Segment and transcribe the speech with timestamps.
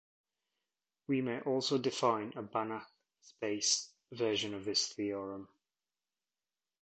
[1.05, 2.87] We may also define a Banach
[3.21, 5.47] space version of this theorem.